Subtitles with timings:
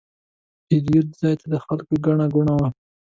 [0.69, 2.69] د پیرود ځای ته د خلکو ګڼه ګوڼه وه.